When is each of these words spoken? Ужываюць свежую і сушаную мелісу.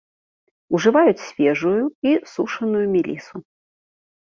Ужываюць 0.77 1.25
свежую 1.27 1.83
і 2.09 2.19
сушаную 2.35 2.85
мелісу. 2.99 3.35